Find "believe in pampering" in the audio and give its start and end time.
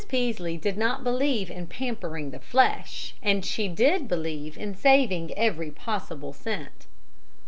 1.03-2.31